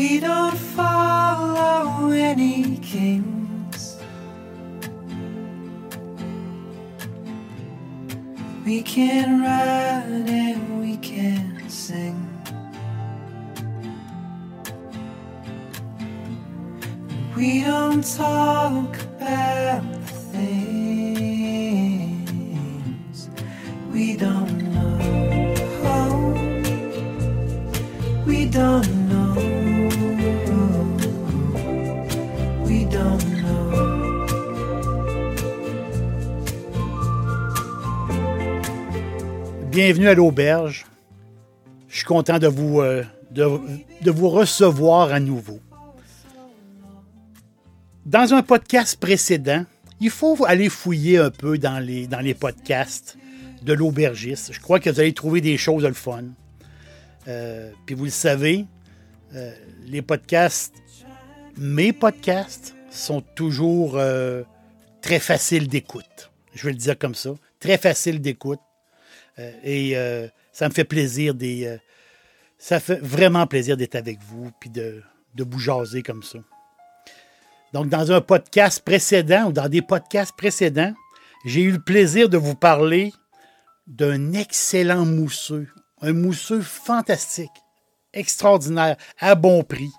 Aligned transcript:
We 0.00 0.18
don't 0.18 0.56
follow 0.56 2.08
any 2.08 2.78
kings. 2.78 3.98
We 8.64 8.80
can 8.80 9.42
ride 9.42 10.30
and 10.30 10.80
we 10.80 10.96
can 10.96 11.68
sing. 11.68 12.16
We 17.36 17.62
don't 17.64 18.02
talk 18.02 18.96
Bienvenue 39.82 40.08
à 40.08 40.14
l'auberge. 40.14 40.84
Je 41.88 41.96
suis 41.96 42.04
content 42.04 42.38
de 42.38 42.46
vous, 42.46 42.82
euh, 42.82 43.02
de, 43.30 44.10
vous 44.10 44.28
recevoir 44.28 45.10
à 45.10 45.20
nouveau. 45.20 45.58
Dans 48.04 48.34
un 48.34 48.42
podcast 48.42 49.00
précédent, 49.00 49.64
il 49.98 50.10
faut 50.10 50.44
aller 50.44 50.68
fouiller 50.68 51.16
un 51.16 51.30
peu 51.30 51.56
dans 51.56 51.78
les, 51.78 52.06
dans 52.06 52.20
les 52.20 52.34
podcasts 52.34 53.16
de 53.62 53.72
l'aubergiste. 53.72 54.52
Je 54.52 54.60
crois 54.60 54.80
que 54.80 54.90
vous 54.90 55.00
allez 55.00 55.14
trouver 55.14 55.40
des 55.40 55.56
choses 55.56 55.84
le 55.84 55.94
fun. 55.94 56.24
Euh, 57.26 57.70
puis 57.86 57.94
vous 57.94 58.04
le 58.04 58.10
savez, 58.10 58.66
euh, 59.34 59.50
les 59.86 60.02
podcasts, 60.02 60.74
mes 61.56 61.94
podcasts, 61.94 62.74
sont 62.90 63.22
toujours 63.22 63.98
très 65.00 65.20
faciles 65.20 65.68
d'écoute. 65.68 66.30
Je 66.54 66.66
vais 66.66 66.72
le 66.72 66.78
dire 66.78 66.98
comme 66.98 67.14
ça. 67.14 67.30
Très 67.60 67.78
faciles 67.78 68.20
d'écoute. 68.20 68.60
Euh, 69.40 69.52
et 69.62 69.96
euh, 69.96 70.28
ça 70.52 70.68
me 70.68 70.74
fait 70.74 70.84
plaisir 70.84 71.34
des. 71.34 71.66
euh, 71.66 71.78
ça 72.58 72.78
fait 72.78 73.00
vraiment 73.00 73.46
plaisir 73.46 73.76
d'être 73.76 73.96
avec 73.96 74.18
vous 74.20 74.50
puis 74.60 74.68
de, 74.68 75.02
de 75.34 75.44
vous 75.44 76.02
comme 76.02 76.22
ça. 76.22 76.38
Donc, 77.72 77.88
dans 77.88 78.12
un 78.12 78.20
podcast 78.20 78.82
précédent 78.84 79.46
ou 79.46 79.52
dans 79.52 79.68
des 79.68 79.80
podcasts 79.80 80.36
précédents, 80.36 80.92
j'ai 81.46 81.62
eu 81.62 81.70
le 81.70 81.80
plaisir 81.80 82.28
de 82.28 82.36
vous 82.36 82.54
parler 82.54 83.12
d'un 83.86 84.34
excellent 84.34 85.06
mousseux. 85.06 85.68
Un 86.02 86.12
mousseux 86.12 86.60
fantastique, 86.60 87.50
extraordinaire, 88.12 88.96
à 89.18 89.34
bon 89.36 89.62
prix. 89.62 89.92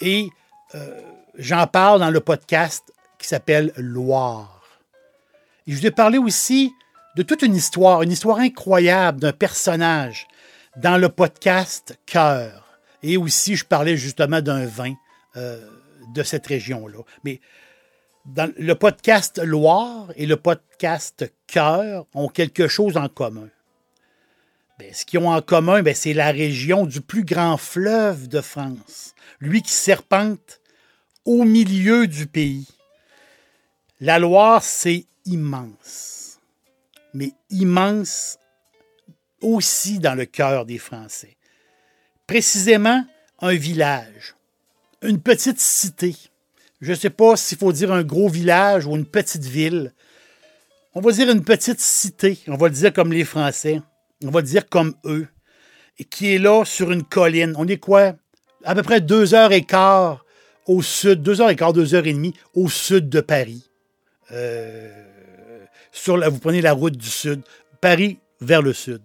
Et 0.00 0.28
j'en 1.38 1.66
parle 1.66 2.00
dans 2.00 2.10
le 2.10 2.20
podcast 2.20 2.92
qui 3.18 3.28
s'appelle 3.28 3.72
Loire. 3.76 4.80
Et 5.66 5.72
je 5.72 5.78
vous 5.78 5.86
ai 5.86 5.90
parlé 5.90 6.18
aussi 6.18 6.72
de 7.16 7.22
toute 7.22 7.40
une 7.40 7.54
histoire, 7.54 8.02
une 8.02 8.12
histoire 8.12 8.38
incroyable 8.38 9.20
d'un 9.20 9.32
personnage 9.32 10.28
dans 10.76 10.98
le 10.98 11.08
podcast 11.08 11.98
Cœur. 12.04 12.78
Et 13.02 13.16
aussi, 13.16 13.56
je 13.56 13.64
parlais 13.64 13.96
justement 13.96 14.42
d'un 14.42 14.66
vin 14.66 14.92
euh, 15.36 15.66
de 16.12 16.22
cette 16.22 16.46
région-là. 16.46 16.98
Mais 17.24 17.40
dans 18.26 18.52
le 18.58 18.74
podcast 18.74 19.40
Loire 19.42 20.12
et 20.16 20.26
le 20.26 20.36
podcast 20.36 21.32
Cœur 21.46 22.06
ont 22.12 22.28
quelque 22.28 22.68
chose 22.68 22.98
en 22.98 23.08
commun. 23.08 23.48
Ben, 24.78 24.92
ce 24.92 25.06
qu'ils 25.06 25.20
ont 25.20 25.30
en 25.30 25.40
commun, 25.40 25.82
ben, 25.82 25.94
c'est 25.94 26.12
la 26.12 26.30
région 26.30 26.84
du 26.84 27.00
plus 27.00 27.24
grand 27.24 27.56
fleuve 27.56 28.28
de 28.28 28.42
France, 28.42 29.14
lui 29.40 29.62
qui 29.62 29.72
serpente 29.72 30.60
au 31.24 31.44
milieu 31.44 32.06
du 32.06 32.26
pays. 32.26 32.68
La 34.00 34.18
Loire, 34.18 34.62
c'est 34.62 35.06
immense, 35.24 36.15
mais 37.16 37.32
immense 37.50 38.38
aussi 39.40 39.98
dans 39.98 40.14
le 40.14 40.26
cœur 40.26 40.66
des 40.66 40.78
Français. 40.78 41.36
Précisément, 42.26 43.04
un 43.40 43.54
village, 43.54 44.34
une 45.02 45.20
petite 45.20 45.60
cité. 45.60 46.14
Je 46.80 46.90
ne 46.90 46.96
sais 46.96 47.10
pas 47.10 47.36
s'il 47.36 47.58
faut 47.58 47.72
dire 47.72 47.90
un 47.90 48.02
gros 48.02 48.28
village 48.28 48.86
ou 48.86 48.94
une 48.96 49.06
petite 49.06 49.44
ville. 49.44 49.94
On 50.94 51.00
va 51.00 51.12
dire 51.12 51.30
une 51.30 51.44
petite 51.44 51.80
cité, 51.80 52.38
on 52.48 52.56
va 52.56 52.68
le 52.68 52.74
dire 52.74 52.92
comme 52.92 53.12
les 53.12 53.24
Français, 53.24 53.80
on 54.22 54.30
va 54.30 54.40
le 54.40 54.46
dire 54.46 54.68
comme 54.68 54.94
eux, 55.04 55.26
et 55.98 56.04
qui 56.04 56.34
est 56.34 56.38
là 56.38 56.64
sur 56.64 56.92
une 56.92 57.04
colline. 57.04 57.54
On 57.56 57.66
est 57.66 57.78
quoi? 57.78 58.14
À 58.64 58.74
peu 58.74 58.82
près 58.82 59.00
deux 59.00 59.34
heures 59.34 59.52
et 59.52 59.62
quart 59.62 60.24
au 60.66 60.82
sud, 60.82 61.22
deux 61.22 61.40
heures 61.40 61.50
et 61.50 61.56
quart, 61.56 61.72
deux 61.72 61.94
heures 61.94 62.06
et 62.06 62.12
demie 62.12 62.34
au 62.54 62.68
sud 62.68 63.08
de 63.08 63.20
Paris. 63.20 63.70
Euh, 64.32 65.06
vous 66.04 66.38
prenez 66.38 66.60
la 66.60 66.72
route 66.72 66.96
du 66.96 67.08
sud, 67.08 67.42
Paris 67.80 68.18
vers 68.40 68.62
le 68.62 68.72
sud. 68.72 69.00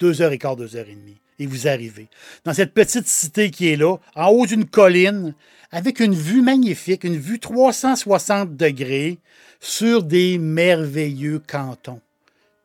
Deux 0.00 0.22
heures 0.22 0.32
et 0.32 0.38
quart, 0.38 0.56
deux 0.56 0.76
heures 0.76 0.88
et 0.88 0.94
demie. 0.94 1.20
Et 1.38 1.46
vous 1.46 1.66
arrivez 1.66 2.08
dans 2.44 2.54
cette 2.54 2.74
petite 2.74 3.08
cité 3.08 3.50
qui 3.50 3.68
est 3.68 3.76
là, 3.76 3.96
en 4.14 4.28
haut 4.28 4.46
d'une 4.46 4.66
colline, 4.66 5.34
avec 5.72 5.98
une 5.98 6.14
vue 6.14 6.42
magnifique, 6.42 7.02
une 7.02 7.18
vue 7.18 7.40
360 7.40 8.56
degrés 8.56 9.18
sur 9.58 10.04
des 10.04 10.38
merveilleux 10.38 11.40
cantons. 11.44 12.00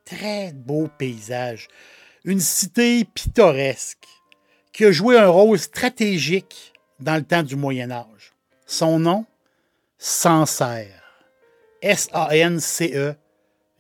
Très 0.06 0.53
beau 0.53 0.88
paysage. 0.98 1.68
Une 2.25 2.40
cité 2.40 3.06
pittoresque 3.06 4.06
qui 4.72 4.86
a 4.86 4.92
joué 4.92 5.18
un 5.18 5.30
rôle 5.30 5.58
stratégique 5.58 6.74
dans 7.00 7.16
le 7.16 7.24
temps 7.24 7.44
du 7.44 7.56
Moyen 7.56 7.90
Âge. 7.90 8.34
Son 8.68 9.00
nom, 9.00 9.25
Sancerre. 9.98 11.03
S-A-N-C-E 11.81 13.16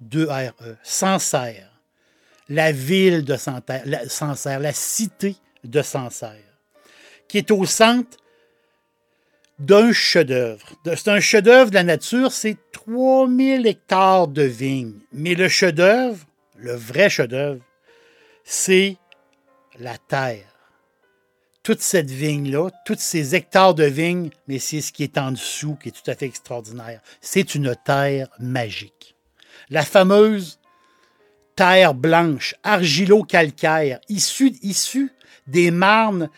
2-R-E. 0.03 0.75
Sancerre. 0.83 1.71
La 2.47 2.71
ville 2.71 3.23
de 3.25 3.35
Sancerre, 3.37 4.59
la 4.59 4.73
cité 4.73 5.35
de 5.63 5.81
Sancerre, 5.81 6.57
qui 7.27 7.37
est 7.37 7.51
au 7.51 7.65
centre 7.65 8.17
d'un 9.59 9.91
chef-d'œuvre. 9.91 10.65
C'est 10.85 11.09
un 11.09 11.19
chef-d'œuvre 11.19 11.69
de 11.69 11.75
la 11.75 11.83
nature, 11.83 12.31
c'est 12.31 12.57
3000 12.71 13.67
hectares 13.67 14.27
de 14.27 14.43
vignes. 14.43 14.99
Mais 15.11 15.35
le 15.35 15.47
chef-d'œuvre, 15.47 16.25
le 16.57 16.73
vrai 16.73 17.09
chef-d'œuvre, 17.09 17.61
c'est 18.43 18.97
la 19.79 19.97
terre. 19.97 20.45
Toute 21.61 21.81
cette 21.81 22.09
vigne-là, 22.09 22.69
tous 22.85 22.97
ces 22.97 23.35
hectares 23.35 23.75
de 23.75 23.83
vignes, 23.83 24.31
mais 24.47 24.59
c'est 24.59 24.81
ce 24.81 24.91
qui 24.91 25.03
est 25.03 25.17
en 25.17 25.33
dessous 25.33 25.75
qui 25.75 25.89
est 25.89 25.91
tout 25.91 26.09
à 26.09 26.15
fait 26.15 26.25
extraordinaire. 26.25 27.01
C'est 27.21 27.53
une 27.53 27.75
terre 27.85 28.29
magique. 28.39 29.15
La 29.69 29.83
fameuse 29.83 30.59
terre 31.55 31.93
blanche, 31.93 32.55
argilo-calcaire, 32.63 33.99
issue, 34.07 35.11
des 35.47 35.71
marnes 35.71 36.29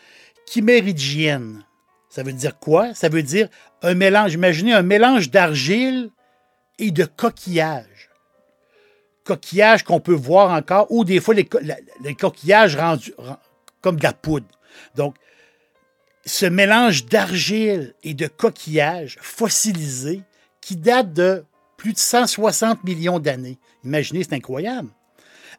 chimérigiennes. 0.50 1.64
Ça 2.10 2.22
veut 2.22 2.32
dire 2.32 2.58
quoi? 2.58 2.94
Ça 2.94 3.08
veut 3.08 3.22
dire 3.22 3.48
un 3.82 3.94
mélange, 3.94 4.34
imaginez 4.34 4.72
un 4.72 4.82
mélange 4.82 5.30
d'argile 5.30 6.10
et 6.78 6.90
de 6.90 7.04
coquillages. 7.04 8.10
Coquillages 9.24 9.84
qu'on 9.84 10.00
peut 10.00 10.12
voir 10.14 10.50
encore, 10.50 10.88
ou 10.90 11.04
des 11.04 11.20
fois 11.20 11.34
les, 11.34 11.44
co- 11.44 11.60
la- 11.62 11.78
les 12.02 12.14
coquillages 12.14 12.76
rendus 12.76 13.14
ren- 13.16 13.38
comme 13.80 13.96
de 13.96 14.02
la 14.02 14.12
poudre. 14.12 14.46
Donc, 14.96 15.14
ce 16.24 16.46
mélange 16.46 17.06
d'argile 17.06 17.94
et 18.02 18.14
de 18.14 18.26
coquillages 18.26 19.18
fossilisés 19.20 20.22
qui 20.60 20.76
date 20.76 21.12
de 21.12 21.44
plus 21.82 21.94
de 21.94 21.98
160 21.98 22.84
millions 22.84 23.18
d'années. 23.18 23.58
Imaginez, 23.82 24.22
c'est 24.22 24.34
incroyable. 24.34 24.88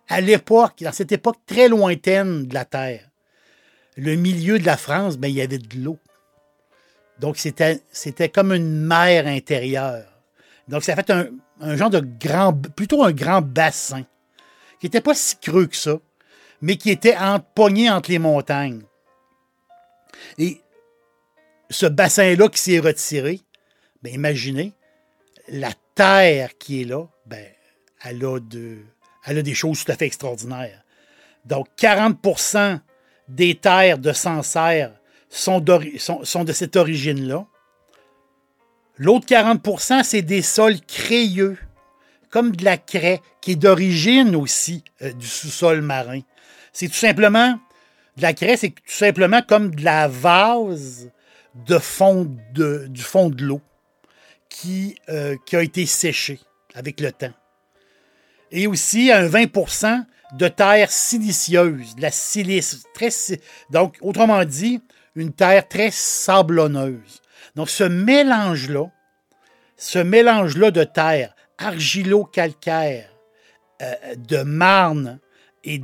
À 0.08 0.22
l'époque, 0.22 0.82
dans 0.82 0.94
cette 0.94 1.12
époque 1.12 1.36
très 1.46 1.68
lointaine 1.68 2.46
de 2.48 2.54
la 2.54 2.64
Terre, 2.64 3.10
le 3.98 4.16
milieu 4.16 4.58
de 4.58 4.66
la 4.66 4.78
France, 4.78 5.18
ben, 5.18 5.28
il 5.28 5.34
y 5.34 5.42
avait 5.42 5.58
de 5.58 5.78
l'eau. 5.78 6.00
Donc, 7.20 7.36
c'était, 7.38 7.82
comme 8.34 8.54
une 8.54 8.86
mer 8.86 9.28
intérieure. 9.28 10.06
Donc, 10.70 10.86
ça 10.86 10.96
fait 10.96 11.12
un, 11.12 11.76
genre 11.76 11.90
de 11.90 12.00
grand, 12.00 12.54
plutôt 12.54 13.04
un 13.04 13.12
grand 13.12 13.42
bassin, 13.42 14.04
qui 14.80 14.86
n'était 14.86 15.02
pas 15.02 15.16
si 15.16 15.36
creux 15.36 15.68
que 15.68 15.76
ça, 15.76 15.98
mais 16.62 16.78
qui 16.78 16.90
était 16.90 17.18
entre, 17.18 17.48
pogné 17.48 17.90
entre 17.90 18.12
les 18.12 18.20
montagnes. 18.20 18.84
Et 20.38 20.62
ce 21.70 21.86
bassin-là 21.86 22.48
qui 22.48 22.62
s'est 22.62 22.80
retiré, 22.80 23.42
ben 24.02 24.14
imaginez, 24.14 24.72
la 25.50 25.72
terre 25.96 26.58
qui 26.58 26.82
est 26.82 26.86
là, 26.86 27.06
ben, 27.26 27.46
elle 28.04 28.26
a, 28.26 28.40
de, 28.40 28.80
elle 29.26 29.42
des 29.44 29.54
choses 29.54 29.84
tout 29.84 29.92
à 29.92 29.96
fait 29.96 30.06
extraordinaires. 30.06 30.84
Donc, 31.46 31.68
40% 31.78 32.80
des 33.28 33.56
terres 33.56 33.98
de 33.98 34.14
Sancerre 34.14 34.94
sont, 35.30 35.60
de 35.60 36.54
cette 36.54 36.76
origine-là. 36.76 37.46
L'autre 38.98 39.26
40% 39.26 40.04
c'est 40.04 40.22
des 40.22 40.42
sols 40.42 40.80
crayeux, 40.82 41.58
comme 42.30 42.56
de 42.56 42.64
la 42.64 42.78
craie, 42.78 43.22
qui 43.42 43.52
est 43.52 43.56
d'origine 43.56 44.36
aussi 44.36 44.84
euh, 45.02 45.12
du 45.14 45.26
sous-sol 45.26 45.82
marin. 45.82 46.22
C'est 46.72 46.88
tout 46.88 46.94
simplement, 46.94 47.60
de 48.18 48.22
la 48.22 48.34
craie, 48.34 48.58
c'est 48.58 48.70
tout 48.70 48.82
simplement 48.86 49.42
comme 49.42 49.74
de 49.74 49.84
la 49.84 50.08
vase 50.08 51.10
du 51.56 51.80
fond 51.80 52.26
de 52.26 53.44
l'eau 53.44 53.62
qui, 54.54 54.96
euh, 55.10 55.36
qui 55.48 55.56
a 55.56 55.64
été 55.64 55.86
séchée 55.88 56.40
avec 56.76 57.00
le 57.00 57.12
temps. 57.12 57.34
Et 58.52 58.68
aussi 58.68 59.12
un 59.12 59.28
20% 59.28 60.06
de 60.34 60.48
terre 60.48 60.92
silicieuse, 60.92 61.96
de 61.96 62.02
la 62.02 62.12
silice. 62.12 62.86
Donc, 63.72 63.98
autrement 64.02 64.46
dit, 64.46 64.82
une 65.16 65.34
terre 65.34 65.68
très 65.68 65.90
sablonneuse. 65.92 67.22
Donc, 67.56 67.70
ce 67.70 67.84
mélange-là, 67.84 68.86
ce 69.76 70.00
mélange-là 70.00 70.70
de 70.70 70.84
terre 70.84 71.36
argilo-calcaire, 71.58 73.10
euh, 73.82 73.96
de 74.16 74.44
marne 74.44 75.20
et 75.64 75.82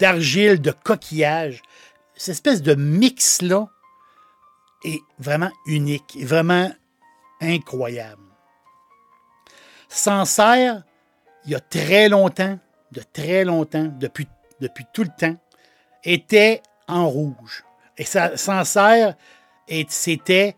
d'argile, 0.00 0.60
de, 0.60 0.72
coquillage, 0.72 1.62
cette 2.16 2.34
espèce 2.34 2.62
de 2.62 2.74
mix-là 2.74 3.68
est 4.84 5.00
vraiment 5.18 5.52
unique, 5.66 6.18
vraiment 6.20 6.72
incroyable. 7.42 8.22
Sancerre, 9.88 10.84
il 11.44 11.50
y 11.50 11.54
a 11.54 11.60
très 11.60 12.08
longtemps, 12.08 12.58
de 12.92 13.02
très 13.12 13.44
longtemps, 13.44 13.92
depuis, 13.98 14.26
tout 14.94 15.02
le 15.02 15.10
temps, 15.18 15.36
était 16.04 16.62
en 16.88 17.08
rouge. 17.08 17.64
Et 17.98 18.04
Sancerre, 18.04 19.16
c'était 19.88 20.56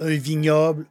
un 0.00 0.16
vignoble 0.16 0.86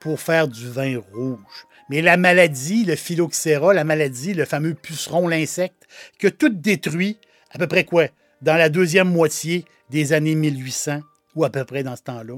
pour 0.00 0.20
faire 0.20 0.46
du 0.46 0.68
vin 0.68 1.00
rouge. 1.12 1.66
Mais 1.90 2.02
la 2.02 2.16
maladie, 2.16 2.84
le 2.84 2.96
phylloxéra, 2.96 3.72
la 3.74 3.84
maladie, 3.84 4.34
le 4.34 4.44
fameux 4.44 4.74
puceron, 4.74 5.26
l'insecte, 5.26 5.86
que 6.18 6.28
tout 6.28 6.50
détruit, 6.50 7.18
à 7.50 7.58
peu 7.58 7.66
près 7.66 7.84
quoi? 7.84 8.06
Dans 8.42 8.56
la 8.56 8.68
deuxième 8.68 9.10
moitié 9.10 9.64
des 9.90 10.12
années 10.12 10.34
1800, 10.34 11.00
ou 11.34 11.44
à 11.44 11.50
peu 11.50 11.64
près 11.64 11.82
dans 11.82 11.96
ce 11.96 12.02
temps-là. 12.02 12.34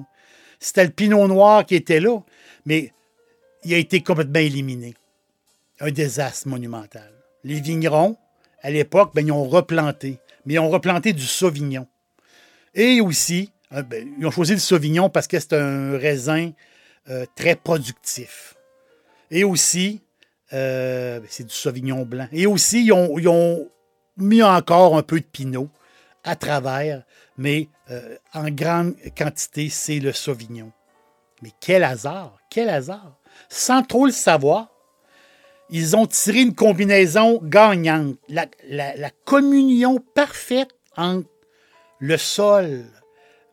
C'était 0.61 0.85
le 0.85 0.91
pinot 0.91 1.27
noir 1.27 1.65
qui 1.65 1.75
était 1.75 2.01
là, 2.01 2.21
mais 2.67 2.93
il 3.65 3.75
a 3.75 3.79
été 3.79 4.03
complètement 4.03 4.41
éliminé. 4.41 4.95
Un 5.81 5.91
désastre 5.91 6.49
monumental. 6.49 7.11
Les 7.43 7.61
vignerons, 7.61 8.17
à 8.62 8.71
l'époque, 8.71 9.12
ben, 9.15 9.27
ils 9.27 9.33
ont 9.33 9.49
replanté, 9.49 10.19
mais 10.45 10.55
ils 10.55 10.59
ont 10.59 10.69
replanté 10.69 11.15
du 11.15 11.27
sauvignon. 11.27 11.87
Et 12.75 13.01
aussi, 13.01 13.51
euh, 13.73 13.83
ben, 13.83 14.07
ils 14.19 14.27
ont 14.27 14.31
choisi 14.31 14.53
le 14.53 14.59
sauvignon 14.59 15.09
parce 15.09 15.27
que 15.27 15.41
c'est 15.41 15.55
un 15.55 15.97
raisin 15.97 16.53
euh, 17.09 17.25
très 17.35 17.56
productif. 17.56 18.55
Et 19.31 19.45
aussi, 19.45 20.03
euh, 20.53 21.21
ben, 21.21 21.27
c'est 21.31 21.47
du 21.47 21.55
sauvignon 21.55 22.05
blanc. 22.05 22.29
Et 22.33 22.47
aussi, 22.47 22.85
ils 22.85 22.93
ont, 23.29 23.69
mis 24.17 24.43
encore 24.43 24.99
un 24.99 25.03
peu 25.03 25.19
de 25.19 25.25
pinot 25.25 25.71
à 26.25 26.37
travers, 26.37 27.05
mais 27.37 27.69
en 28.34 28.50
grande 28.50 28.94
quantité, 29.17 29.69
c'est 29.69 30.00
le 30.00 30.12
sauvignon. 30.12 30.72
Mais 31.43 31.52
quel 31.61 31.84
hasard, 31.84 32.38
quel 32.50 32.69
hasard. 32.69 33.17
Sans 33.49 33.82
trop 33.82 34.06
le 34.06 34.12
savoir, 34.12 34.69
ils 35.70 35.96
ont 35.96 36.06
tiré 36.06 36.40
une 36.40 36.55
combinaison 36.55 37.40
gagnante, 37.43 38.17
la, 38.28 39.11
communion 39.25 39.99
parfaite 40.14 40.75
entre 40.96 41.28
le 42.00 42.17
sol 42.17 42.84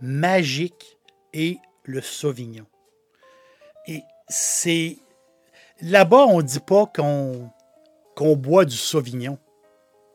magique 0.02 0.98
et 1.34 1.58
le 1.84 2.02
sauvignon. 2.02 2.66
Et 3.88 4.02
c'est. 4.28 4.98
Là-bas, 5.80 6.26
on 6.26 6.38
ne 6.38 6.44
dit 6.44 6.60
pas 6.60 6.88
qu'on 6.88 7.52
qu'on 8.16 8.36
boit 8.36 8.66
du 8.66 8.76
sauvignon. 8.76 9.38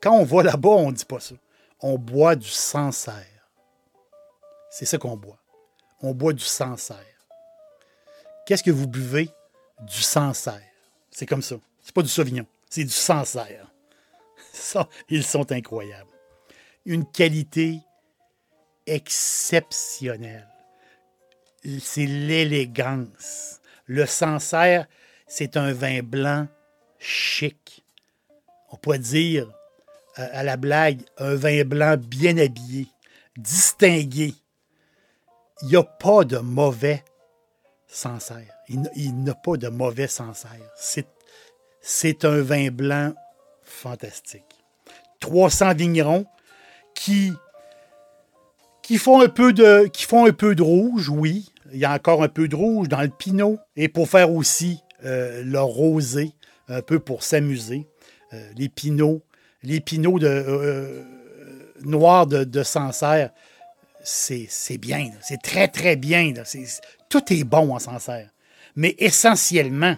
Quand 0.02 0.12
on 0.12 0.25
va 0.25 0.43
là-bas, 0.43 0.70
on 0.70 0.90
ne 0.90 0.96
dit 0.96 1.04
pas 1.04 1.20
ça. 1.20 1.37
On 1.82 1.99
boit 1.99 2.37
du 2.37 2.49
Sancerre. 2.49 3.26
C'est 4.70 4.87
ça 4.87 4.99
qu'on 4.99 5.17
boit. 5.17 5.38
On 6.00 6.14
boit 6.14 6.32
du 6.32 6.44
Sancerre. 6.44 6.99
Qu'est-ce 8.46 8.62
que 8.62 8.70
vous 8.70 8.88
buvez? 8.88 9.29
Du 9.81 10.00
Sancerre. 10.02 10.62
C'est 11.11 11.26
comme 11.26 11.43
ça. 11.43 11.56
C'est 11.82 11.94
pas 11.94 12.02
du 12.02 12.08
Sauvignon, 12.08 12.46
c'est 12.70 12.84
du 12.84 12.90
Sancerre. 12.90 13.67
Ça, 14.52 14.88
ils 15.08 15.25
sont 15.25 15.50
incroyables. 15.50 16.11
Une 16.84 17.11
qualité 17.11 17.81
exceptionnelle. 18.87 20.49
C'est 21.81 22.06
l'élégance. 22.06 23.61
Le 23.87 24.06
Sancerre, 24.06 24.87
c'est 25.26 25.56
un 25.56 25.73
vin 25.73 26.02
blanc 26.02 26.49
chic. 26.99 27.85
On 28.70 28.76
pourrait 28.76 28.99
dire, 28.99 29.52
à 30.17 30.43
la 30.43 30.56
blague, 30.56 31.00
un 31.19 31.35
vin 31.35 31.64
blanc 31.64 31.97
bien 31.97 32.37
habillé, 32.38 32.87
distingué. 33.37 34.35
Il 35.62 35.69
n'y 35.69 35.76
a 35.76 35.82
pas 35.82 36.25
de 36.25 36.38
mauvais 36.38 37.05
Sancerre. 37.87 38.55
Il 38.69 38.82
n'y 39.14 39.31
a 39.31 39.35
pas 39.35 39.56
de 39.56 39.69
mauvais 39.69 40.09
Sancerre. 40.09 40.73
C'est 41.81 42.25
un 42.25 42.41
vin 42.43 42.70
blanc 42.70 43.14
fantastique. 43.62 44.44
300 45.20 45.75
vignerons 45.75 46.26
qui 46.94 47.32
qui 48.82 48.99
font 48.99 49.20
un 49.20 49.29
peu 49.29 49.53
de, 49.53 49.87
qui 49.87 50.05
font 50.05 50.26
un 50.26 50.32
peu 50.32 50.55
de 50.55 50.62
rouge, 50.62 51.09
oui. 51.09 51.53
Il 51.73 51.79
y 51.79 51.85
a 51.85 51.93
encore 51.93 52.23
un 52.23 52.29
peu 52.29 52.49
de 52.49 52.56
rouge 52.56 52.88
dans 52.88 53.00
le 53.00 53.09
pinot. 53.09 53.59
Et 53.76 53.88
pour 53.88 54.09
faire 54.09 54.32
aussi 54.32 54.82
euh, 55.05 55.43
le 55.44 55.61
rosé, 55.61 56.32
un 56.69 56.83
peu 56.83 56.99
pour 56.99 57.23
s'amuser. 57.23 57.87
Euh, 58.33 58.50
les 58.57 58.69
pinots, 58.69 59.23
les 59.62 59.81
pinots 59.81 60.19
de, 60.19 60.26
euh, 60.26 61.04
de 62.45 62.62
Sancerre, 62.62 63.31
c'est 64.02 64.78
bien. 64.78 65.11
C'est 65.21 65.40
très, 65.40 65.69
très 65.69 65.97
bien. 65.97 66.33
tout 67.09 67.33
est 67.33 67.45
bon 67.45 67.75
en 67.75 67.78
Sancerre. 67.78 68.31
Mais 68.75 68.95
essentiellement, 68.99 69.97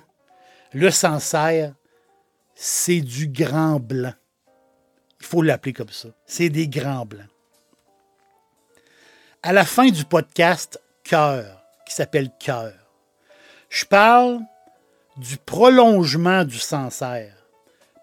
le 0.72 0.90
Sancerre, 0.90 1.74
c'est 2.54 3.00
du 3.00 3.28
grand 3.28 3.80
blanc. 3.80 4.14
Il 5.20 5.26
faut 5.26 5.42
l'appeler 5.42 5.72
comme 5.72 5.88
ça. 5.88 6.08
C'est 6.26 6.50
des 6.50 6.68
grands 6.68 7.06
blancs 7.06 7.26
à 9.44 9.52
la 9.52 9.66
fin 9.66 9.90
du 9.90 10.06
podcast 10.06 10.80
Cœur, 11.04 11.44
qui 11.86 11.94
s'appelle 11.94 12.30
Cœur, 12.40 12.72
je 13.68 13.84
parle 13.84 14.40
du 15.18 15.36
prolongement 15.36 16.44
du 16.44 16.58
Sancerre. 16.58 17.34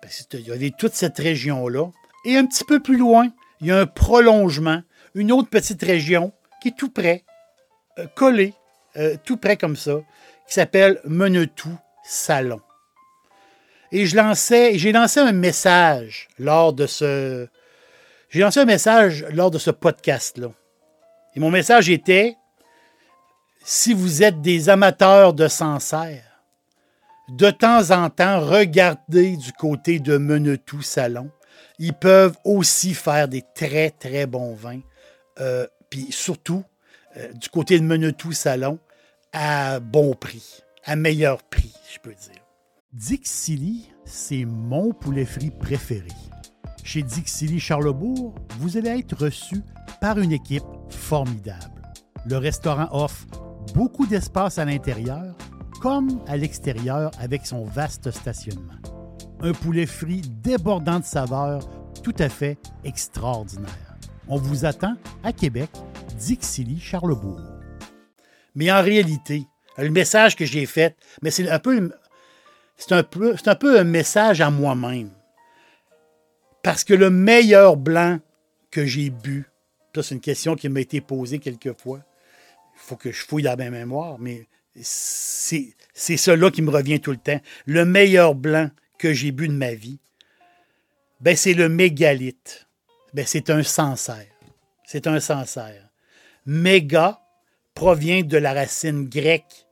Parce 0.01 0.23
qu'il 0.23 0.41
y 0.41 0.51
avait 0.51 0.71
toute 0.71 0.93
cette 0.93 1.17
région-là. 1.17 1.89
Et 2.25 2.37
un 2.37 2.45
petit 2.45 2.63
peu 2.63 2.79
plus 2.79 2.97
loin, 2.97 3.29
il 3.59 3.67
y 3.67 3.71
a 3.71 3.79
un 3.79 3.85
prolongement, 3.85 4.81
une 5.15 5.31
autre 5.31 5.49
petite 5.49 5.81
région 5.81 6.33
qui 6.61 6.69
est 6.69 6.77
tout 6.77 6.89
près, 6.89 7.23
euh, 7.99 8.07
collée, 8.15 8.53
euh, 8.97 9.15
tout 9.23 9.37
près 9.37 9.57
comme 9.57 9.75
ça, 9.75 9.97
qui 10.47 10.53
s'appelle 10.53 10.99
Menetou 11.05 11.75
Salon. 12.03 12.61
Et 13.91 14.05
je 14.05 14.15
lançais, 14.15 14.77
j'ai 14.77 14.91
lancé 14.91 15.19
un 15.19 15.31
message 15.33 16.29
lors 16.39 16.73
de 16.73 16.87
ce, 16.87 17.47
j'ai 18.29 18.39
lancé 18.39 18.61
un 18.61 18.65
message 18.65 19.25
lors 19.31 19.51
de 19.51 19.57
ce 19.57 19.71
podcast-là. 19.71 20.51
Et 21.35 21.39
mon 21.39 21.51
message 21.51 21.89
était, 21.89 22.35
si 23.63 23.93
vous 23.93 24.23
êtes 24.23 24.41
des 24.41 24.69
amateurs 24.69 25.33
de 25.33 25.47
Sancerre, 25.47 26.30
de 27.31 27.49
temps 27.49 27.91
en 27.91 28.09
temps, 28.09 28.41
regardez 28.41 29.37
du 29.37 29.53
côté 29.53 29.99
de 29.99 30.17
Menetou 30.17 30.81
Salon. 30.81 31.31
Ils 31.79 31.93
peuvent 31.93 32.35
aussi 32.43 32.93
faire 32.93 33.29
des 33.29 33.41
très, 33.55 33.89
très 33.89 34.25
bons 34.25 34.53
vins. 34.53 34.81
Euh, 35.39 35.65
puis 35.89 36.07
surtout, 36.09 36.65
euh, 37.15 37.31
du 37.31 37.47
côté 37.47 37.79
de 37.79 37.85
Menetou 37.85 38.33
Salon, 38.33 38.79
à 39.31 39.79
bon 39.79 40.13
prix, 40.13 40.61
à 40.83 40.97
meilleur 40.97 41.41
prix, 41.43 41.73
je 41.93 41.99
peux 41.99 42.13
dire. 42.13 42.43
Dixili, 42.91 43.89
c'est 44.03 44.43
mon 44.43 44.91
poulet 44.91 45.23
frit 45.23 45.51
préféré. 45.51 46.09
Chez 46.83 47.01
Dixili 47.01 47.61
Charlebourg, 47.61 48.35
vous 48.59 48.75
allez 48.75 48.99
être 48.99 49.15
reçu 49.15 49.61
par 50.01 50.19
une 50.19 50.33
équipe 50.33 50.63
formidable. 50.89 51.81
Le 52.25 52.35
restaurant 52.35 52.89
offre 52.91 53.25
beaucoup 53.73 54.05
d'espace 54.05 54.57
à 54.57 54.65
l'intérieur 54.65 55.33
comme 55.81 56.21
à 56.27 56.37
l'extérieur 56.37 57.11
avec 57.19 57.45
son 57.45 57.65
vaste 57.65 58.11
stationnement. 58.11 58.77
Un 59.41 59.51
poulet 59.51 59.87
frit 59.87 60.21
débordant 60.21 60.99
de 60.99 61.05
saveurs, 61.05 61.67
tout 62.03 62.13
à 62.19 62.29
fait 62.29 62.57
extraordinaire. 62.83 63.97
On 64.27 64.37
vous 64.37 64.65
attend 64.65 64.95
à 65.23 65.33
Québec, 65.33 65.71
Dixilly, 66.19 66.79
Charlebourg. 66.79 67.41
Mais 68.53 68.71
en 68.71 68.83
réalité, 68.83 69.47
le 69.77 69.89
message 69.89 70.35
que 70.35 70.45
j'ai 70.45 70.67
fait, 70.67 70.95
mais 71.23 71.31
c'est 71.31 71.49
un 71.49 71.59
peu 71.59 71.91
c'est 72.77 72.91
un 72.91 73.03
peu 73.03 73.35
c'est 73.35 73.47
un 73.47 73.55
peu 73.55 73.79
un 73.79 73.83
message 73.83 74.39
à 74.39 74.51
moi-même. 74.51 75.09
Parce 76.61 76.83
que 76.83 76.93
le 76.93 77.09
meilleur 77.09 77.75
blanc 77.75 78.19
que 78.69 78.85
j'ai 78.85 79.09
bu, 79.09 79.49
ça 79.95 80.03
c'est 80.03 80.13
une 80.13 80.21
question 80.21 80.55
qui 80.55 80.69
m'a 80.69 80.81
été 80.81 81.01
posée 81.01 81.39
quelques 81.39 81.79
fois. 81.79 82.01
Il 82.75 82.81
faut 82.81 82.95
que 82.95 83.11
je 83.11 83.25
fouille 83.25 83.43
dans 83.43 83.57
ma 83.57 83.71
mémoire, 83.71 84.17
mais 84.19 84.47
c'est 84.79 86.17
cela 86.17 86.49
qui 86.51 86.61
me 86.61 86.69
revient 86.69 86.99
tout 86.99 87.11
le 87.11 87.17
temps. 87.17 87.41
Le 87.65 87.85
meilleur 87.85 88.35
blanc 88.35 88.69
que 88.97 89.13
j'ai 89.13 89.31
bu 89.31 89.47
de 89.47 89.53
ma 89.53 89.73
vie, 89.73 89.99
ben 91.19 91.35
c'est 91.35 91.53
le 91.53 91.69
mégalithe. 91.69 92.67
Ben 93.13 93.25
c'est 93.25 93.49
un 93.49 93.63
sancerre. 93.63 94.27
C'est 94.85 95.07
un 95.07 95.19
sancerre. 95.19 95.89
Méga 96.45 97.21
provient 97.73 98.23
de 98.23 98.37
la 98.37 98.53
racine 98.53 99.07
grecque 99.07 99.67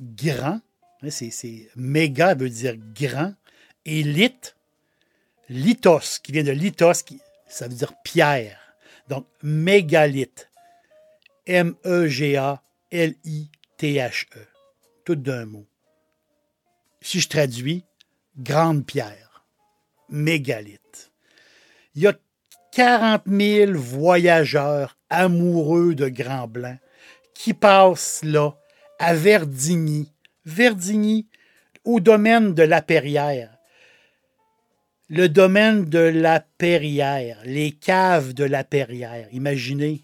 grand. 0.00 0.60
Hein, 1.02 1.10
c'est, 1.10 1.68
méga 1.76 2.34
veut 2.34 2.48
dire 2.48 2.76
grand. 2.94 3.34
Et 3.84 4.02
lith, 4.02 4.56
lithos, 5.48 6.20
qui 6.22 6.32
vient 6.32 6.42
de 6.42 6.52
lithos, 6.52 7.02
qui, 7.04 7.20
ça 7.46 7.68
veut 7.68 7.74
dire 7.74 7.92
pierre. 8.02 8.58
Donc, 9.08 9.26
mégalithe. 9.42 10.48
M-E-G-A-L-I-T-H-E. 13.82 14.46
Tout 15.04 15.16
d'un 15.16 15.46
mot. 15.46 15.66
Si 17.00 17.20
je 17.20 17.28
traduis, 17.28 17.84
grande 18.38 18.86
pierre. 18.86 19.44
Mégalithe. 20.08 21.12
Il 21.94 22.02
y 22.02 22.06
a 22.06 22.14
40 22.72 23.22
000 23.26 23.72
voyageurs 23.74 24.96
amoureux 25.10 25.94
de 25.94 26.08
Grand 26.08 26.48
Blanc 26.48 26.78
qui 27.34 27.54
passent 27.54 28.22
là 28.24 28.52
à 28.98 29.14
Verdigny. 29.14 30.12
Verdigny, 30.44 31.26
au 31.84 32.00
domaine 32.00 32.54
de 32.54 32.62
la 32.62 32.82
Perrière. 32.82 33.50
Le 35.08 35.28
domaine 35.28 35.84
de 35.84 35.98
la 35.98 36.40
Perrière, 36.40 37.40
les 37.44 37.72
caves 37.72 38.32
de 38.32 38.44
la 38.44 38.64
Perrière. 38.64 39.28
Imaginez, 39.32 40.02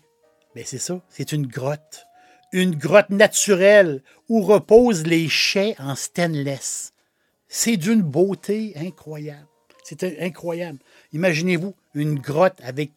mais 0.54 0.64
c'est 0.64 0.78
ça, 0.78 1.00
c'est 1.08 1.32
une 1.32 1.46
grotte. 1.46 2.06
Une 2.52 2.74
grotte 2.74 3.10
naturelle 3.10 4.02
où 4.28 4.42
reposent 4.42 5.06
les 5.06 5.28
chais 5.28 5.74
en 5.78 5.94
stainless. 5.94 6.92
C'est 7.48 7.76
d'une 7.76 8.02
beauté 8.02 8.74
incroyable. 8.76 9.46
C'est 9.84 10.20
incroyable. 10.20 10.78
Imaginez-vous 11.12 11.74
une 11.94 12.18
grotte 12.18 12.60
avec, 12.62 12.92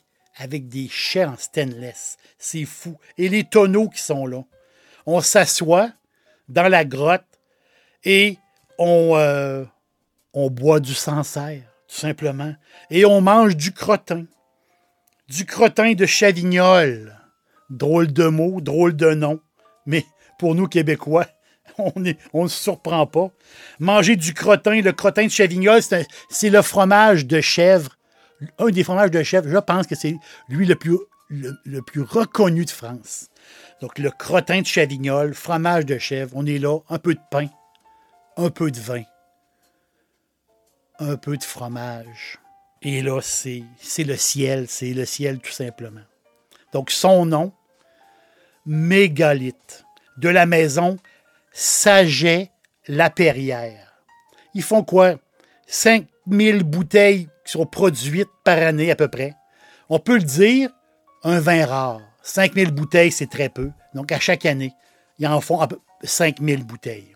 des 0.67 0.87
chais 0.89 1.25
en 1.25 1.37
stainless. 1.37 2.17
C'est 2.37 2.65
fou. 2.65 2.97
Et 3.17 3.29
les 3.29 3.43
tonneaux 3.43 3.89
qui 3.89 4.01
sont 4.01 4.25
là 4.25 4.43
on 5.05 5.21
s'assoit 5.21 5.91
dans 6.49 6.67
la 6.67 6.85
grotte 6.85 7.25
et 8.03 8.37
on, 8.77 9.15
euh, 9.15 9.65
on 10.33 10.49
boit 10.49 10.79
du 10.79 10.93
Sancerre, 10.93 11.63
tout 11.87 11.95
simplement. 11.95 12.53
Et 12.89 13.05
on 13.05 13.21
mange 13.21 13.55
du 13.55 13.71
crottin. 13.71 14.25
Du 15.27 15.45
crottin 15.45 15.93
de 15.93 16.05
Chavignol. 16.05 17.17
Drôle 17.69 18.11
de 18.11 18.27
mot, 18.27 18.61
drôle 18.61 18.95
de 18.95 19.13
nom. 19.13 19.39
Mais 19.85 20.05
pour 20.39 20.55
nous, 20.55 20.67
Québécois, 20.67 21.27
on 21.77 21.93
ne 21.99 22.47
se 22.47 22.63
surprend 22.63 23.07
pas. 23.07 23.31
Manger 23.79 24.15
du 24.15 24.33
crottin, 24.33 24.81
le 24.81 24.91
crottin 24.91 25.25
de 25.25 25.31
Chavignol, 25.31 25.81
c'est 26.29 26.49
le 26.49 26.61
fromage 26.61 27.25
de 27.25 27.41
chèvre. 27.41 27.97
Un 28.59 28.69
des 28.69 28.83
fromages 28.83 29.11
de 29.11 29.23
chèvre, 29.23 29.49
je 29.49 29.57
pense 29.57 29.87
que 29.87 29.95
c'est 29.95 30.15
lui 30.49 30.65
le 30.65 30.75
plus, 30.75 30.97
le 31.29 31.81
plus 31.81 32.01
reconnu 32.01 32.65
de 32.65 32.69
France. 32.69 33.29
Donc, 33.81 33.99
le 33.99 34.11
crottin 34.11 34.61
de 34.61 34.65
Chavignol, 34.65 35.33
fromage 35.33 35.85
de 35.85 35.97
chèvre, 35.97 36.31
on 36.35 36.45
est 36.45 36.57
là, 36.57 36.79
un 36.89 36.99
peu 36.99 37.15
de 37.15 37.19
pain, 37.31 37.47
un 38.37 38.49
peu 38.49 38.71
de 38.71 38.79
vin, 38.79 39.03
un 40.99 41.17
peu 41.17 41.37
de 41.37 41.43
fromage. 41.43 42.39
Et 42.81 43.01
là, 43.01 43.19
c'est 43.21 43.63
le 43.99 44.15
ciel, 44.17 44.67
c'est 44.67 44.93
le 44.93 45.05
ciel 45.05 45.39
tout 45.39 45.51
simplement. 45.51 46.01
Donc, 46.73 46.91
son 46.91 47.25
nom, 47.25 47.53
Mégalith, 48.65 49.85
de 50.17 50.29
la 50.29 50.45
maison 50.45 50.97
Saget 51.51 52.51
La 52.87 53.09
Perrière. 53.09 54.01
Ils 54.53 54.63
font 54.63 54.83
quoi? 54.83 55.15
5000 55.67 56.63
bouteilles 56.63 57.27
qui 57.45 57.51
sont 57.51 57.65
produites 57.65 58.29
par 58.43 58.57
année 58.57 58.91
à 58.91 58.95
peu 58.95 59.07
près. 59.07 59.33
On 59.89 59.99
peut 59.99 60.17
le 60.17 60.23
dire, 60.23 60.69
un 61.23 61.39
vin 61.39 61.65
rare. 61.65 62.01
5000 62.21 62.71
bouteilles, 62.71 63.11
c'est 63.11 63.29
très 63.29 63.49
peu. 63.49 63.71
Donc, 63.93 64.11
à 64.11 64.19
chaque 64.19 64.45
année, 64.45 64.73
ils 65.19 65.27
en 65.27 65.41
font 65.41 65.59
5000 66.03 66.63
bouteilles. 66.63 67.15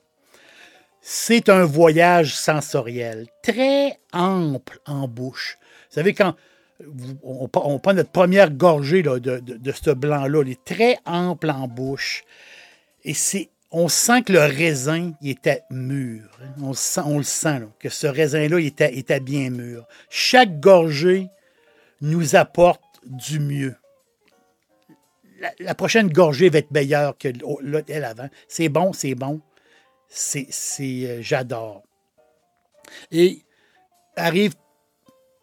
C'est 1.02 1.48
un 1.48 1.64
voyage 1.64 2.36
sensoriel 2.36 3.28
très 3.42 3.98
ample 4.12 4.80
en 4.86 5.08
bouche. 5.08 5.58
Vous 5.90 5.96
savez, 5.96 6.14
quand 6.14 6.36
on, 7.24 7.48
prend 7.48 7.94
notre 7.94 8.12
première 8.12 8.52
gorgée 8.52 9.02
de, 9.02 9.72
ce 9.72 9.92
blanc-là, 9.92 10.42
il 10.46 10.52
est 10.52 10.64
très 10.64 10.98
ample 11.06 11.50
en 11.50 11.68
bouche. 11.68 12.24
Et 13.04 13.14
c'est, 13.14 13.50
on 13.72 13.88
sent 13.88 14.24
que 14.24 14.34
le 14.34 14.40
raisin 14.40 15.14
il 15.22 15.32
était 15.32 15.64
mûr. 15.70 16.24
Hein. 16.42 16.62
On, 16.62 17.18
le 17.18 17.24
sent, 17.24 17.68
que 17.80 17.90
ce 17.90 18.08
raisin-là 18.08 18.60
était, 18.60 19.20
bien 19.20 19.50
mûr. 19.50 19.86
Chaque 20.10 20.60
gorgée 20.60 21.28
nous 22.02 22.36
apporte 22.36 22.82
du 23.04 23.40
mieux 23.40 23.76
la, 25.60 25.76
prochaine 25.76 26.10
gorgée 26.10 26.50
va 26.50 26.60
être 26.60 26.72
meilleure 26.72 27.18
que 27.18 27.30
l'autre 27.62 27.94
avant. 27.94 28.30
C'est 28.48 28.70
bon, 28.70 28.94
c'est 28.94 29.16
bon. 29.16 29.42
C'est, 30.10 30.48
euh, 30.82 31.22
j'adore. 31.22 31.84
Et 33.12 33.42
arrive, 34.16 34.54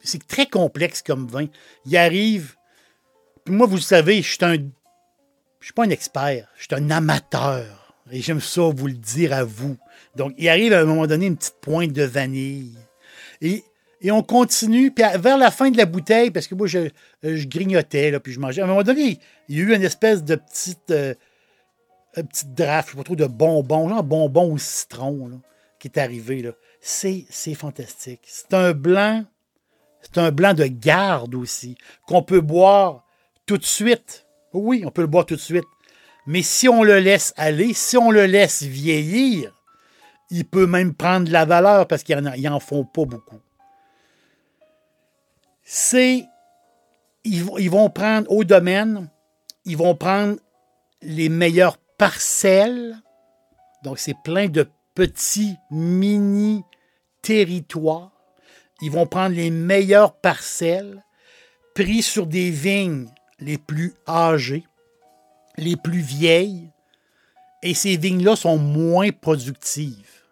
c'est 0.04 0.26
très 0.26 0.46
complexe 0.46 1.02
comme 1.02 1.26
vin. 1.26 1.46
Il 1.86 1.96
arrive, 1.96 2.54
puis 3.44 3.54
moi, 3.54 3.66
vous 3.66 3.78
savez, 3.78 4.22
je 4.22 4.28
suis 4.34 4.44
un, 4.44 4.54
je 5.60 5.66
suis 5.66 5.72
pas 5.74 5.84
un 5.84 5.90
expert, 5.90 6.48
je 6.56 6.64
suis 6.64 6.74
un 6.74 6.90
amateur. 6.90 7.84
Et 8.10 8.20
j'aime 8.20 8.40
ça 8.40 8.62
vous 8.62 8.86
le 8.86 8.92
dire 8.92 9.32
à 9.32 9.44
vous. 9.44 9.76
Donc, 10.14 10.34
il 10.36 10.48
arrive 10.48 10.74
à 10.74 10.80
un 10.80 10.84
moment 10.84 11.06
donné 11.06 11.26
une 11.26 11.36
petite 11.36 11.56
pointe 11.60 11.92
de 11.92 12.02
vanille. 12.02 12.76
Et 13.40 13.62
on 14.10 14.22
continue, 14.22 14.90
puis 14.90 15.04
vers 15.18 15.38
la 15.38 15.50
fin 15.50 15.70
de 15.70 15.78
la 15.78 15.86
bouteille, 15.86 16.30
parce 16.30 16.46
que 16.46 16.54
moi, 16.54 16.66
je, 16.66 16.90
grignotais, 17.46 18.18
puis 18.20 18.32
je 18.32 18.40
mangeais. 18.40 18.60
À 18.60 18.64
un 18.64 18.68
moment 18.68 18.82
donné, 18.82 19.18
il 19.48 19.56
y 19.56 19.60
a 19.60 19.64
eu 19.64 19.74
une 19.74 19.82
espèce 19.82 20.22
de 20.22 20.36
petite, 20.36 20.90
euh, 20.90 21.14
petite 22.14 22.52
draft, 22.54 22.88
je 22.88 22.92
sais 22.92 22.96
pas 22.98 23.04
trop, 23.04 23.16
de 23.16 23.26
bonbons, 23.26 23.88
genre 23.88 24.02
bonbons 24.02 24.52
au 24.52 24.58
citron, 24.58 25.40
qui 25.78 25.88
est 25.88 25.98
arrivé. 25.98 26.52
C'est 26.80 27.54
fantastique. 27.54 28.20
C'est 28.26 28.52
un 28.52 28.72
blanc, 28.72 29.24
c'est 30.04 30.18
un 30.18 30.30
blanc 30.30 30.54
de 30.54 30.66
garde 30.66 31.34
aussi, 31.34 31.76
qu'on 32.06 32.22
peut 32.22 32.40
boire 32.40 33.04
tout 33.46 33.58
de 33.58 33.64
suite. 33.64 34.26
Oui, 34.52 34.84
on 34.86 34.90
peut 34.90 35.02
le 35.02 35.08
boire 35.08 35.26
tout 35.26 35.36
de 35.36 35.40
suite. 35.40 35.64
Mais 36.26 36.42
si 36.42 36.68
on 36.68 36.82
le 36.82 36.98
laisse 36.98 37.34
aller, 37.36 37.74
si 37.74 37.96
on 37.96 38.10
le 38.10 38.26
laisse 38.26 38.62
vieillir, 38.62 39.52
il 40.30 40.44
peut 40.44 40.66
même 40.66 40.94
prendre 40.94 41.26
de 41.26 41.32
la 41.32 41.44
valeur 41.44 41.86
parce 41.86 42.02
qu'ils 42.02 42.20
n'en 42.20 42.60
font 42.60 42.84
pas 42.84 43.04
beaucoup 43.04 43.40
c'est 45.64 46.26
ils, 47.24 47.70
vont 47.70 47.88
prendre 47.88 48.30
au 48.30 48.44
domaine, 48.44 49.10
ils 49.64 49.78
vont 49.78 49.94
prendre 49.94 50.36
les 51.00 51.30
meilleures 51.30 51.78
parcelles. 51.78 52.96
Donc, 53.82 53.98
c'est 53.98 54.16
plein 54.22 54.48
de 54.48 54.68
petits 54.94 55.56
mini 55.70 56.62
territoires. 57.22 58.12
Ils 58.80 58.90
vont 58.90 59.06
prendre 59.06 59.34
les 59.34 59.50
meilleures 59.50 60.16
parcelles 60.16 61.02
pris 61.74 62.02
sur 62.02 62.26
des 62.26 62.50
vignes 62.50 63.08
les 63.38 63.58
plus 63.58 63.94
âgées, 64.06 64.64
les 65.56 65.76
plus 65.76 66.00
vieilles. 66.00 66.70
Et 67.62 67.74
ces 67.74 67.96
vignes-là 67.96 68.36
sont 68.36 68.58
moins 68.58 69.10
productives. 69.10 70.22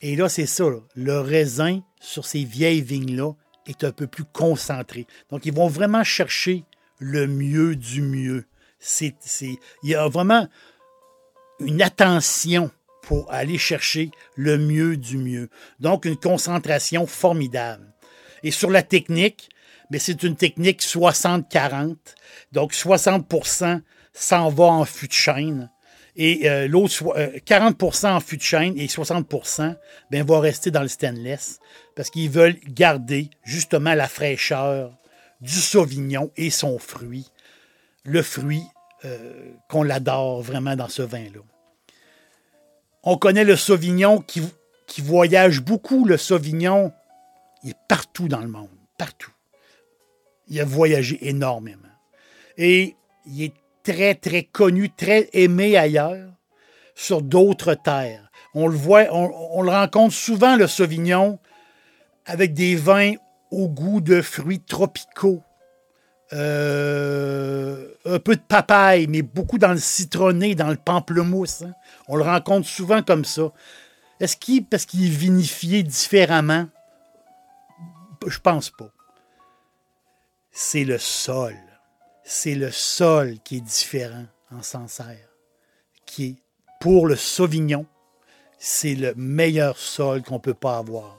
Et 0.00 0.16
là, 0.16 0.28
c'est 0.28 0.46
ça. 0.46 0.64
Le 0.94 1.20
raisin 1.20 1.80
sur 2.00 2.24
ces 2.24 2.44
vieilles 2.44 2.82
vignes-là 2.82 3.32
est 3.66 3.84
un 3.84 3.92
peu 3.92 4.06
plus 4.06 4.24
concentré. 4.24 5.06
Donc, 5.30 5.46
ils 5.46 5.52
vont 5.54 5.68
vraiment 5.68 6.04
chercher 6.04 6.64
le 6.98 7.26
mieux 7.26 7.76
du 7.76 8.02
mieux. 8.02 8.46
C'est, 8.78 9.14
il 9.82 9.90
y 9.90 9.94
a 9.94 10.08
vraiment 10.08 10.48
une 11.60 11.80
attention 11.80 12.70
pour 13.06 13.32
aller 13.32 13.58
chercher 13.58 14.10
le 14.36 14.58
mieux 14.58 14.96
du 14.96 15.18
mieux. 15.18 15.50
Donc, 15.80 16.04
une 16.04 16.16
concentration 16.16 17.06
formidable. 17.06 17.92
Et 18.42 18.50
sur 18.50 18.70
la 18.70 18.82
technique, 18.82 19.48
mais 19.90 19.98
c'est 19.98 20.22
une 20.22 20.36
technique 20.36 20.82
60-40. 20.82 21.96
Donc, 22.52 22.72
60% 22.72 23.80
s'en 24.12 24.48
va 24.48 24.64
en 24.64 24.84
fût 24.84 25.08
de 25.08 25.12
chêne 25.12 25.70
Et 26.16 26.48
euh, 26.48 26.68
l'autre, 26.68 26.92
euh, 27.16 27.38
40% 27.46 28.12
en 28.12 28.20
fût 28.20 28.36
de 28.36 28.42
chêne 28.42 28.78
et 28.78 28.86
60% 28.86 29.76
ben, 30.10 30.24
va 30.24 30.40
rester 30.40 30.70
dans 30.70 30.82
le 30.82 30.88
stainless 30.88 31.58
parce 31.96 32.10
qu'ils 32.10 32.30
veulent 32.30 32.58
garder 32.68 33.30
justement 33.42 33.94
la 33.94 34.08
fraîcheur 34.08 34.96
du 35.40 35.52
Sauvignon 35.52 36.30
et 36.36 36.50
son 36.50 36.78
fruit. 36.78 37.26
Le 38.04 38.22
fruit 38.22 38.62
euh, 39.04 39.52
qu'on 39.68 39.82
l'adore 39.82 40.42
vraiment 40.42 40.76
dans 40.76 40.88
ce 40.88 41.02
vin-là. 41.02 41.40
On 43.06 43.18
connaît 43.18 43.44
le 43.44 43.56
Sauvignon 43.56 44.20
qui, 44.20 44.40
voyage 45.02 45.60
beaucoup. 45.60 46.06
Le 46.06 46.16
Sauvignon, 46.16 46.92
est 47.64 47.76
partout 47.88 48.28
dans 48.28 48.40
le 48.40 48.48
monde. 48.48 48.68
Partout. 48.98 49.32
Il 50.48 50.60
a 50.60 50.64
voyagé 50.64 51.18
énormément. 51.28 51.82
Et 52.56 52.96
il 53.26 53.42
est 53.42 53.54
très, 53.82 54.14
très 54.14 54.44
connu, 54.44 54.90
très 54.90 55.28
aimé 55.32 55.76
ailleurs, 55.76 56.30
sur 56.94 57.22
d'autres 57.22 57.74
terres. 57.74 58.30
On 58.54 58.68
le 58.68 58.76
voit, 58.76 59.06
on 59.10 59.62
le 59.62 59.70
rencontre 59.70 60.14
souvent, 60.14 60.56
le 60.56 60.66
Sauvignon, 60.66 61.38
avec 62.24 62.54
des 62.54 62.76
vins 62.76 63.14
au 63.50 63.68
goût 63.68 64.00
de 64.00 64.22
fruits 64.22 64.60
tropicaux. 64.60 65.42
Euh, 66.32 67.94
un 68.06 68.18
peu 68.18 68.34
de 68.34 68.40
papaye, 68.40 69.06
mais 69.06 69.22
beaucoup 69.22 69.58
dans 69.58 69.72
le 69.72 69.78
citronné, 69.78 70.54
dans 70.54 70.68
le 70.70 70.76
pamplemousse. 70.76 71.62
hein. 71.62 71.74
On 72.08 72.16
le 72.16 72.24
rencontre 72.24 72.66
souvent 72.66 73.02
comme 73.02 73.24
ça. 73.24 73.52
Est-ce 74.20 74.36
qu'il, 74.36 74.64
parce 74.64 74.86
qu'il 74.86 75.04
est 75.04 75.08
vinifié 75.08 75.82
différemment? 75.82 76.66
Je 78.26 78.38
pense 78.38 78.70
pas. 78.70 78.90
C'est 80.50 80.84
le 80.84 80.98
sol. 80.98 81.56
C'est 82.24 82.54
le 82.54 82.70
sol 82.70 83.36
qui 83.44 83.58
est 83.58 83.60
différent 83.60 84.24
en 84.50 84.62
Sancerre. 84.62 85.28
Qui 86.06 86.38
pour 86.80 87.06
le 87.06 87.16
Sauvignon, 87.16 87.86
c'est 88.58 88.94
le 88.94 89.14
meilleur 89.14 89.76
sol 89.78 90.22
qu'on 90.22 90.38
peut 90.38 90.54
pas 90.54 90.78
avoir. 90.78 91.18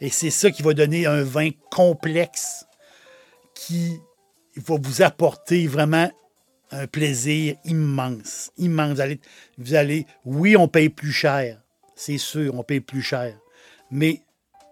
Et 0.00 0.10
c'est 0.10 0.30
ça 0.30 0.50
qui 0.50 0.62
va 0.62 0.72
donner 0.72 1.06
un 1.06 1.22
vin 1.22 1.50
complexe 1.70 2.66
qui 3.54 3.98
va 4.56 4.76
vous 4.80 5.02
apporter 5.02 5.66
vraiment 5.66 6.10
un 6.70 6.86
plaisir 6.86 7.56
immense, 7.64 8.50
immense. 8.58 8.98
Vous 9.58 9.74
allez, 9.74 10.06
oui, 10.24 10.56
on 10.56 10.68
paye 10.68 10.88
plus 10.88 11.12
cher, 11.12 11.60
c'est 11.94 12.18
sûr, 12.18 12.54
on 12.54 12.62
paye 12.62 12.80
plus 12.80 13.02
cher, 13.02 13.38
mais 13.90 14.22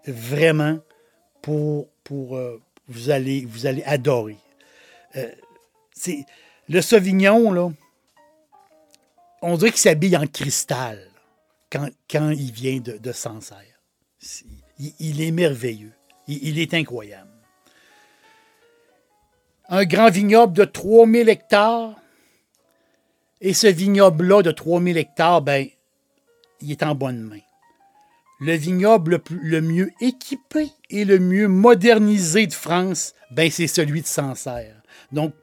vraiment, 0.06 0.78
pour, 1.42 1.88
euh, 2.36 2.60
vous 2.88 3.10
allez, 3.10 3.44
vous 3.46 3.66
allez 3.66 3.82
adorer. 3.84 4.38
Euh, 5.16 5.30
le 6.68 6.80
Sauvignon 6.80 7.74
on 9.42 9.56
dirait 9.58 9.70
qu'il 9.70 9.80
s'habille 9.80 10.16
en 10.16 10.26
cristal 10.26 11.06
quand, 11.70 12.30
il 12.30 12.50
vient 12.52 12.80
de, 12.80 13.12
Sancerre. 13.12 13.58
Il, 14.78 14.92
il 14.98 15.20
est 15.20 15.30
merveilleux, 15.30 15.92
il- 16.26 16.48
il 16.48 16.58
est 16.58 16.72
incroyable 16.74 17.30
un 19.68 19.84
grand 19.84 20.10
vignoble 20.10 20.52
de 20.52 20.64
3000 20.64 21.28
hectares. 21.28 21.94
Et 23.40 23.54
ce 23.54 23.66
vignoble-là 23.66 24.42
de 24.42 24.50
3000 24.50 24.96
hectares, 24.96 25.42
ben, 25.42 25.66
il 26.60 26.70
est 26.70 26.82
en 26.82 26.94
bonne 26.94 27.20
main. 27.20 27.40
Le 28.40 28.54
vignoble 28.54 29.20
le, 29.30 29.60
mieux 29.60 29.90
équipé 30.00 30.70
et 30.90 31.04
le 31.04 31.18
mieux 31.18 31.48
modernisé 31.48 32.46
de 32.46 32.52
France, 32.52 33.14
ben, 33.30 33.50
c'est 33.50 33.66
celui 33.66 34.02
de 34.02 34.06
Sancerre. 34.06 34.82
Donc, 35.12 35.34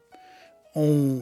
on 0.75 1.21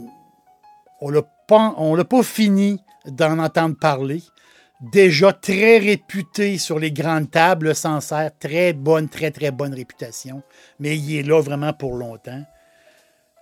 on 1.02 1.12
l'a 1.12 1.22
pas, 1.48 1.76
pas 2.10 2.24
fini 2.24 2.82
d'en 3.06 3.40
entendre 3.40 3.78
parler. 3.78 4.22
Déjà 4.82 5.34
très 5.34 5.78
réputé 5.78 6.58
sur 6.58 6.80
les 6.80 6.92
grandes 6.92 7.32
tables, 7.32 7.68
le 7.68 7.74
Sancerre, 7.74 8.32
très 8.40 8.74
bonne, 8.74 9.10
très, 9.10 9.32
très 9.32 9.52
bonne 9.52 9.74
réputation. 9.74 10.42
Mais 10.80 10.98
il 10.98 11.18
est 11.18 11.24
là 11.24 11.42
vraiment 11.42 11.74
pour 11.74 11.96
longtemps. 11.96 12.44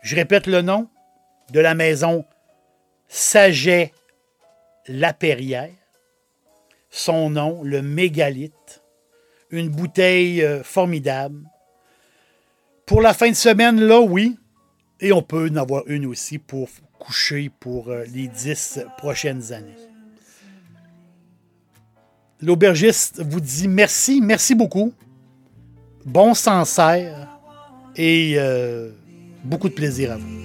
Je 0.02 0.16
répète 0.16 0.48
le 0.48 0.62
nom 0.62 0.88
de 1.52 1.60
la 1.60 1.74
maison 1.74 2.26
Saget 3.08 3.94
Lapérière. 4.88 5.70
Son 6.90 7.30
nom, 7.30 7.64
le 7.64 7.82
mégalithe. 7.82 8.84
Une 9.50 9.70
bouteille 9.70 10.42
euh, 10.42 10.64
formidable. 10.64 11.42
Pour 12.86 13.02
la 13.02 13.14
fin 13.14 13.30
de 13.30 13.36
semaine, 13.36 13.80
là, 13.82 14.00
oui. 14.00 14.38
Et 15.00 15.12
on 15.12 15.22
peut 15.22 15.50
en 15.52 15.56
avoir 15.58 15.84
une 15.88 16.06
aussi 16.06 16.38
pour 16.38 16.70
coucher 17.00 17.52
pour 17.60 17.90
euh, 17.90 18.04
les 18.14 18.28
dix 18.28 18.80
prochaines 18.98 19.54
années. 19.54 19.76
L'aubergiste 22.42 23.22
vous 23.22 23.40
dit 23.40 23.68
merci, 23.68 24.22
merci 24.22 24.54
beaucoup. 24.54 24.94
Bon 26.06 26.34
Sancerre 26.34 27.28
et 27.96 28.36
euh, 28.38 28.92
beaucoup 29.48 29.70
de 29.70 29.74
plaisir 29.74 30.12
à 30.12 30.18
vous. 30.18 30.38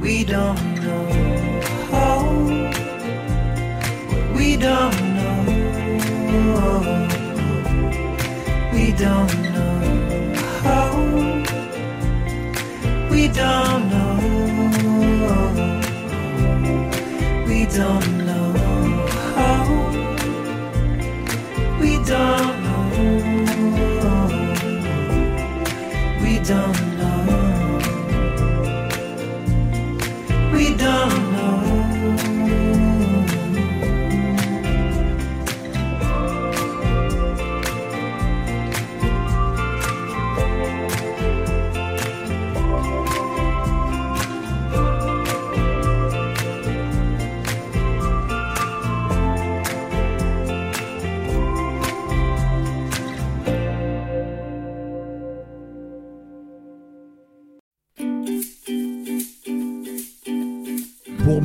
we 0.00 0.24
don't 0.24 0.56
know. 0.82 1.04
What 1.90 2.30
we 4.34 4.56
don't 4.56 4.96
know. 5.16 5.44
We 8.72 8.92
don't 8.92 9.32
know. 9.54 9.80
We 13.10 13.28
don't 13.28 13.90
know. 13.90 14.16
We 17.46 17.66
don't 17.66 18.18
know. 18.18 18.29
Don't 26.50 26.89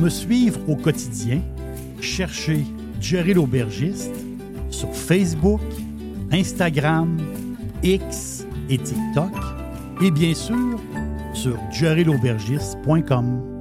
me 0.06 0.10
suivre 0.10 0.60
au 0.68 0.76
quotidien, 0.76 1.40
cherchez 2.00 2.64
Jerry 3.00 3.34
l'aubergiste 3.34 4.14
sur 4.70 4.94
Facebook, 4.94 5.60
Instagram, 6.30 7.18
X 7.82 8.46
et 8.70 8.78
TikTok 8.78 9.32
et 10.00 10.12
bien 10.12 10.32
sûr 10.32 10.78
sur 11.34 11.58
jerrylaubergiste.com. 11.72 13.55